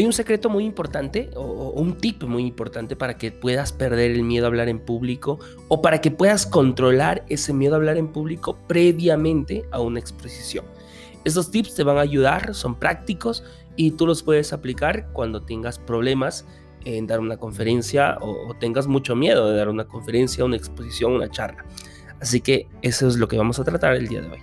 [0.00, 4.22] Hay un secreto muy importante o, un tip muy importante para que puedas perder el
[4.22, 5.38] miedo a hablar en público
[5.68, 10.64] o para que puedas controlar ese miedo a hablar en público previamente a una exposición.
[11.26, 13.44] Estos tips te van a ayudar, son prácticos
[13.76, 16.46] y tú los puedes aplicar cuando tengas problemas
[16.86, 21.30] en dar una conferencia o, tengas mucho miedo de dar una conferencia, una exposición, una
[21.30, 21.66] charla.
[22.22, 24.38] Así que eso es lo que vamos a tratar el día de hoy.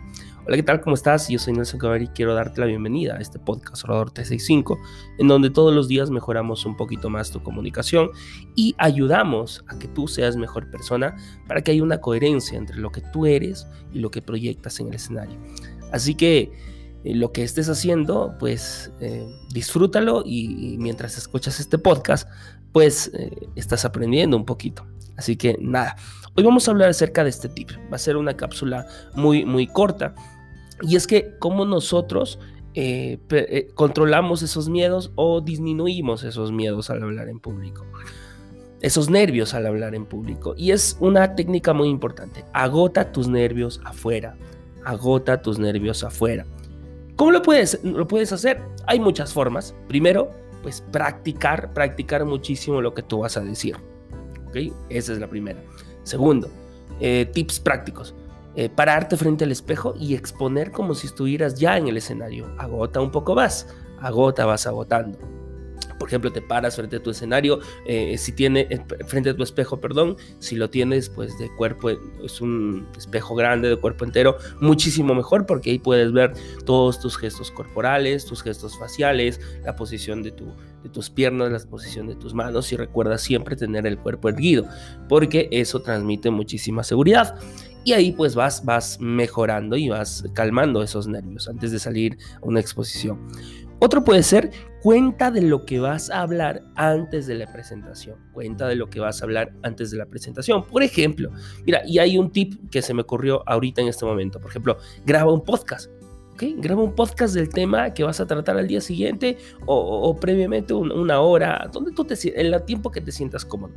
[0.48, 0.80] Hola, ¿qué tal?
[0.80, 1.28] ¿Cómo estás?
[1.28, 4.80] Yo soy Nelson Cavalli y quiero darte la bienvenida a este podcast Orador T65,
[5.18, 8.12] en donde todos los días mejoramos un poquito más tu comunicación
[8.56, 11.18] y ayudamos a que tú seas mejor persona
[11.50, 14.88] para que haya una coherencia entre lo que tú eres y lo que proyectas en
[14.88, 15.38] el escenario.
[15.92, 16.54] Así que
[17.04, 22.26] eh, lo que estés haciendo, pues eh, disfrútalo y, mientras escuchas este podcast,
[22.72, 24.88] pues eh, estás aprendiendo un poquito.
[25.18, 25.98] Así que nada,
[26.38, 27.72] hoy vamos a hablar acerca de este tip.
[27.92, 30.16] Va a ser una cápsula muy, muy corta
[30.82, 32.40] y es que cómo nosotros
[32.80, 37.86] eh, eh, controlamos esos miedos o disminuimos esos miedos al hablar en público.
[38.82, 40.54] Esos nervios al hablar en público.
[40.56, 42.46] Y es una técnica muy importante.
[42.54, 44.36] Agota tus nervios afuera.
[44.86, 46.46] Agota tus nervios afuera.
[47.16, 48.62] ¿Cómo lo puedes, lo puedes hacer?
[48.86, 49.74] Hay muchas formas.
[49.88, 53.76] Primero, pues practicar, practicar muchísimo lo que tú vas a decir.
[54.48, 54.58] ¿Ok?
[54.90, 55.60] Esa es la primera.
[56.04, 56.48] Segundo,
[57.00, 58.14] eh, tips prácticos.
[58.60, 62.52] Eh, pararte frente al espejo y exponer como si estuvieras ya en el escenario.
[62.58, 63.68] Agota un poco más,
[64.02, 65.20] agota, vas agotando.
[66.00, 69.44] Por ejemplo, te paras frente a tu escenario, eh, si tiene, eh, frente a tu
[69.44, 74.38] espejo, perdón, si lo tienes pues de cuerpo, es un espejo grande de cuerpo entero,
[74.60, 76.34] muchísimo mejor porque ahí puedes ver
[76.66, 80.46] todos tus gestos corporales, tus gestos faciales, la posición de, tu,
[80.82, 84.66] de tus piernas, la posición de tus manos y recuerda siempre tener el cuerpo erguido
[85.08, 87.40] porque eso transmite muchísima seguridad.
[87.88, 92.46] Y ahí pues vas, vas mejorando y vas calmando esos nervios antes de salir a
[92.46, 93.18] una exposición.
[93.80, 98.18] Otro puede ser cuenta de lo que vas a hablar antes de la presentación.
[98.34, 100.68] Cuenta de lo que vas a hablar antes de la presentación.
[100.68, 101.32] Por ejemplo,
[101.66, 104.42] mira, y hay un tip que se me ocurrió ahorita en este momento.
[104.42, 105.90] Por ejemplo, graba un podcast.
[106.34, 106.44] ¿ok?
[106.58, 111.22] Graba un podcast del tema que vas a tratar al día siguiente o, previamente una
[111.22, 113.72] hora, donde tú te en el tiempo que te sientas cómodo.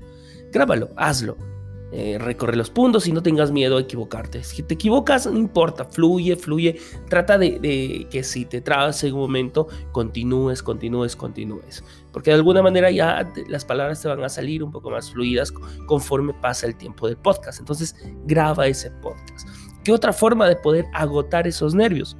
[0.50, 1.59] Grábalo, hazlo.
[1.93, 4.45] Eh, recorre los puntos y no tengas miedo a equivocarte.
[4.45, 6.81] Si te equivocas, no importa, fluye, fluye.
[7.09, 11.83] Trata de, que si te trabas en un momento, continúes, continúes, continúes.
[12.12, 15.53] Porque de alguna manera ya las palabras te van a salir un poco más fluidas
[15.87, 17.59] conforme pasa el tiempo del podcast.
[17.59, 19.49] Entonces, graba ese podcast.
[19.83, 22.17] ¿Qué otra forma de poder agotar esos nervios?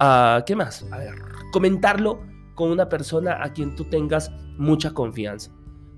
[0.00, 0.84] Ah, ¿Qué más?
[0.90, 1.14] A ver,
[1.52, 2.20] comentarlo
[2.56, 5.52] con una persona a quien tú tengas mucha confianza.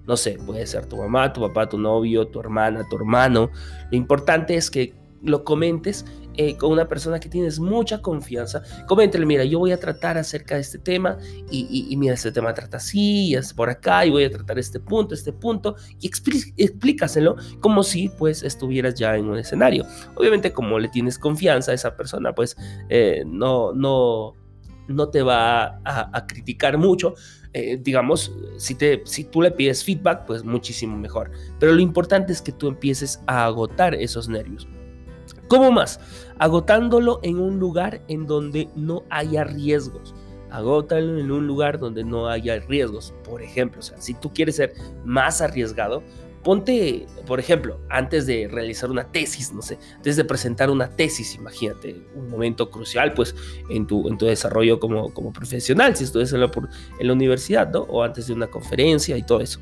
[0.07, 3.51] No sé, puede ser tu mamá, tu papá, tu novio, tu hermana, tu hermano.
[3.91, 6.05] Lo importante es que lo comentes
[6.39, 8.63] eh, con una persona que tienes mucha confianza.
[8.87, 11.17] Coméntale, mira, yo voy a tratar acerca de este tema
[11.51, 14.79] y, mira, este tema trata así y es por acá y voy a tratar este
[14.79, 19.87] punto, este punto y explícaselo como si pues estuvieras ya en un escenario.
[20.15, 22.57] Obviamente como le tienes confianza a esa persona, pues
[22.91, 24.35] eh, no, no,
[24.89, 27.15] no te va a criticar mucho,
[27.57, 31.31] eh, digamos, si, te, si tú le pides feedback, pues muchísimo mejor.
[31.59, 34.69] Pero lo importante es que tú empieces a agotar esos nervios.
[35.49, 35.99] ¿Cómo más?
[36.39, 40.15] Agotándolo en un lugar en donde no haya riesgos.
[40.51, 43.15] Agótalo en un lugar donde no haya riesgos.
[43.25, 44.75] Por ejemplo, si tú quieres ser
[45.07, 46.03] más arriesgado,
[46.47, 51.35] ponte, por ejemplo, antes de realizar una tesis, no sé, antes de presentar una tesis,
[51.35, 53.35] imagínate, un momento crucial, pues,
[53.69, 56.51] en tu, en tu desarrollo como, como profesional, si estudias en la,
[57.01, 57.81] en la universidad, ¿no?
[57.81, 59.59] O antes de una conferencia y todo eso.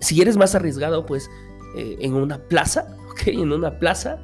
[0.00, 1.28] Si eres más arriesgado, pues,
[1.76, 3.26] eh, en una plaza, ¿ok?
[3.26, 4.18] En una plaza,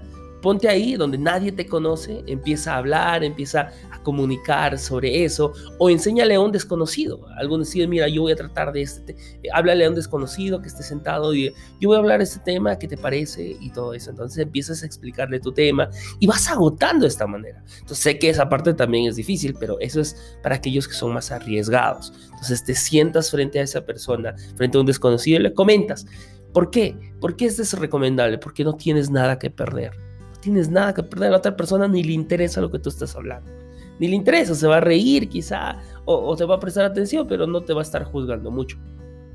[0.47, 5.91] ponte ahí donde nadie te conoce, empieza a hablar, empieza a comunicar sobre eso, o
[5.91, 7.27] enséñale a un desconocido.
[7.37, 10.69] Algún decide, mira, yo voy a tratar de este, eh, háblale a un desconocido que
[10.69, 13.57] esté sentado y yo voy a hablar de este tema, ¿qué te parece?
[13.61, 14.11] Y todo eso.
[14.11, 15.91] Entonces empiezas a explicarle tu tema
[16.21, 17.65] y vas agotando de esta manera.
[17.81, 21.13] Entonces sé que esa parte también es difícil, pero eso es para aquellos que son
[21.13, 22.13] más arriesgados.
[22.27, 26.07] Entonces te sientas frente a esa persona, frente a un desconocido y le comentas.
[26.53, 26.97] ¿Por qué?
[27.21, 28.39] ¿Por qué esto es recomendable?
[28.39, 30.06] Porque no tienes nada que perder
[30.47, 31.29] tienes nada que perder.
[31.29, 33.51] A la otra persona ni le interesa lo que tú estás hablando.
[33.99, 37.47] Ni le interesa, se va a reír quizá o, te va a prestar atención, pero
[37.49, 38.79] no te va a estar juzgando mucho.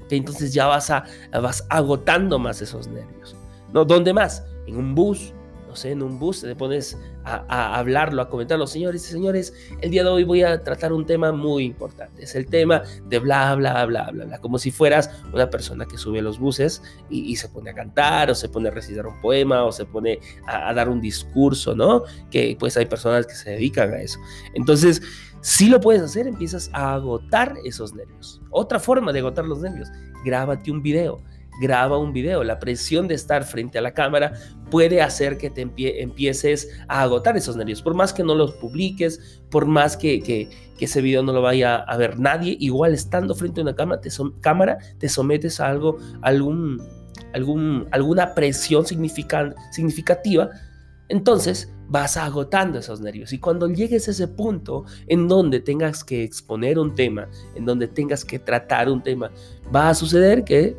[0.10, 1.04] Entonces ya vas, a,
[1.42, 3.36] vas agotando más esos nervios.
[3.74, 3.84] ¿no?
[3.84, 4.46] ¿Dónde más?
[4.68, 5.34] En un bus,
[5.72, 9.90] no sé, en un bus, te pones a, hablarlo, a comentarlo, señores y señores, el
[9.90, 13.56] día de hoy voy a tratar un tema muy importante, es el tema de bla,
[13.56, 17.38] bla, bla, bla, bla, como si fueras una persona que sube a los buses y,
[17.38, 20.68] se pone a cantar o se pone a recitar un poema o se pone a,
[20.68, 22.04] a dar un discurso, ¿no?
[22.30, 24.20] Que pues hay personas que se dedican a eso.
[24.54, 25.02] Entonces,
[25.40, 28.42] si lo puedes hacer, empiezas a agotar esos nervios.
[28.50, 29.88] Otra forma de agotar los nervios,
[30.26, 31.24] grábate un video
[31.60, 32.44] graba un video.
[32.44, 34.34] La presión de estar frente a la cámara
[34.70, 37.82] puede hacer que te empieces a agotar esos nervios.
[37.82, 40.50] Por más que no los publiques, por más que,
[40.80, 44.10] ese video no lo vaya a ver nadie, igual estando frente a una cámara te,
[44.40, 46.82] cámara, te sometes a algo, algún,
[47.34, 50.50] algún, alguna presión significativa.
[51.08, 53.34] Entonces vas agotando esos nervios.
[53.34, 57.90] Y cuando llegues a ese punto en donde tengas que exponer un tema, en donde
[57.90, 59.30] tengas que tratar un tema,
[59.76, 60.76] va a suceder que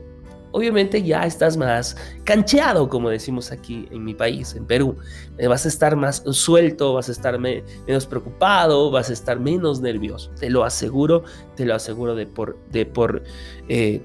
[0.52, 4.96] obviamente ya estás más cancheado, como decimos aquí en mi país, en Perú.
[5.38, 9.80] Eh, vas a estar más suelto, vas a estar menos preocupado, vas a estar menos
[9.80, 10.30] nervioso.
[10.38, 11.24] Te lo aseguro,
[11.56, 13.22] te lo aseguro de por, de por,
[13.68, 14.02] eh,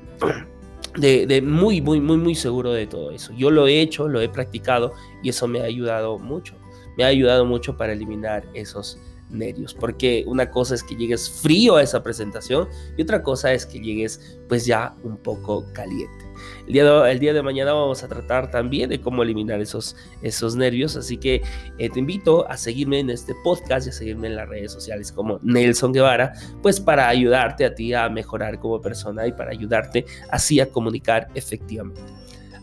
[0.98, 3.34] de, de, muy, muy, muy, muy seguro de todo eso.
[3.34, 6.56] Yo lo he hecho, lo he practicado y eso me ha ayudado mucho.
[6.98, 9.00] Me ha ayudado mucho para eliminar esos
[9.30, 13.66] nervios, porque una cosa es que llegues frío a esa presentación y otra cosa es
[13.66, 16.26] que llegues pues ya un poco caliente.
[16.68, 19.96] El día de, el día de mañana vamos a tratar también de cómo eliminar esos,
[20.22, 21.42] esos nervios, así que
[21.78, 25.12] eh, te invito a seguirme en este podcast y a seguirme en las redes sociales
[25.12, 30.06] como Nelson Guevara, pues para ayudarte a ti a mejorar como persona y para ayudarte
[30.30, 32.02] así a comunicar efectivamente.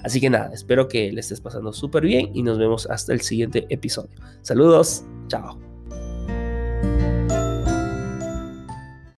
[0.04, 3.22] Así que nada, espero que le estés pasando súper bien y nos vemos hasta el
[3.22, 4.14] siguiente episodio.
[4.42, 5.63] Saludos, chao.